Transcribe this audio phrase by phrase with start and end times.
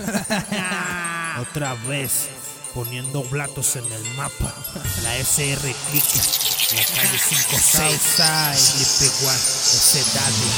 [1.40, 2.28] Otra vez,
[2.74, 4.54] poniendo blatos en el mapa.
[5.02, 6.20] La SR clica.
[6.70, 10.50] La calle 56, Lipeguan, ese daddy.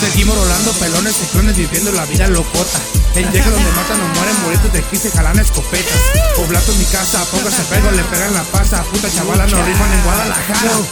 [0.00, 2.80] Seguimos rolando pelones y clones viviendo la vida locota.
[3.14, 6.00] En llega donde matan o mueren moritos de 15 jalan escopetas.
[6.36, 8.82] Poblato en mi casa, póngase pego, le pegan la pasa.
[8.84, 10.62] Puta chavala, no rifan en Guadalajara.
[10.62, 10.86] Yo,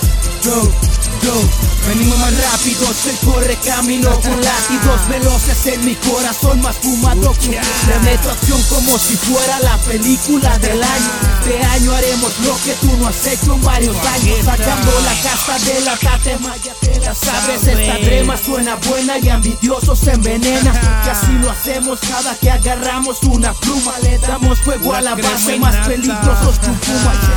[0.44, 0.72] yo,
[1.88, 7.50] venimos más rápido, se corre camino con látidos veloces en mi corazón, más fumado que
[7.50, 11.10] Le meto acción como si fuera la película del año.
[11.40, 15.58] Este año haremos lo que tú no has hecho en varios años, sacando la casa
[15.64, 16.74] de la tatemaya.
[17.00, 20.72] Ya sabes, esta crema suena buena y ambicioso se envenena.
[21.04, 23.92] Que así lo hacemos cada que agarramos una pluma.
[24.02, 27.27] Le damos fuego a la base, más peligrosos que un puma.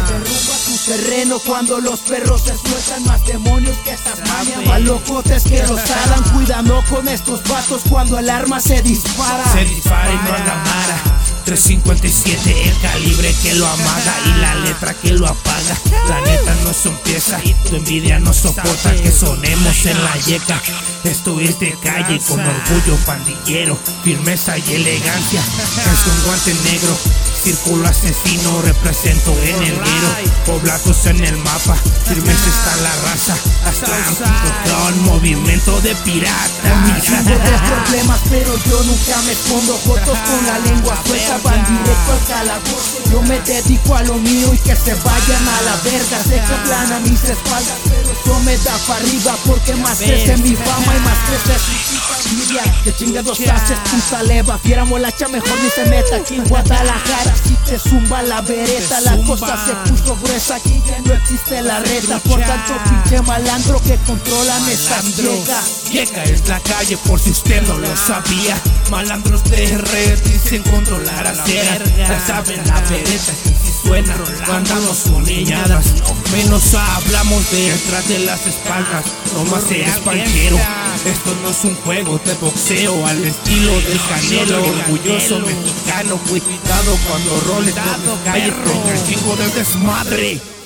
[0.91, 4.66] Terreno cuando los perros se sueltan más demonios que estas mañas.
[4.66, 9.44] Más locotes que los alan, cuidando con estos vatos cuando el arma se dispara.
[9.54, 11.22] Se dispara y no haga mara.
[11.46, 15.77] 357 el calibre que lo amaga y la letra que lo apaga.
[16.10, 20.62] La neta no son pieza, tu envidia no soporta que sonemos en la yeca.
[21.04, 25.41] Esto es de calle con orgullo pandillero, firmeza y elegancia.
[25.41, 26.98] Es un guante negro,
[27.41, 30.09] círculo asesino, represento en el guero.
[30.45, 31.75] Poblatos en el mapa,
[32.07, 33.35] firmeza está la raza.
[33.65, 36.99] Hasta un movimiento de pirata.
[37.01, 39.77] Chingo de problemas, pero yo nunca me escondo.
[39.77, 43.09] Fotos con la lengua suelta, van directo al calabozo.
[43.12, 46.23] Yo me dedico a lo mío y que se vayan a la verga.
[46.23, 50.55] Sé que plana mis espaldas, pero yo me da para arriba porque más crece mi
[50.55, 52.63] fama y más crece su envidia.
[52.84, 54.59] Que chingados haces, puta leva.
[54.59, 57.30] Fiera molacha, mejor ni se meta aquí en Guadalajara.
[57.43, 60.55] Si te zumba la vereta, la cosa se puso gruesa.
[60.55, 62.20] Aquí ya no existe la reta.
[62.20, 65.90] Por tanto, pinche malandro que controlan estas viejas.
[65.91, 68.57] Llega es la calle por si usted no lo sabía.
[68.90, 71.79] Malandros de red dicen controlar a cera.
[71.97, 74.16] Ya saben la vereta que suena
[74.51, 75.85] andamos unilladas.
[76.31, 79.06] Menos hablamos de detrás de las espaldas.
[79.34, 80.58] No más eres panquero.
[81.06, 84.64] Esto no es un juego de boxeo al estilo del canelo.
[84.64, 90.61] Orgulloso mexicano, cuidado cuando roles por el chingo del desmadre.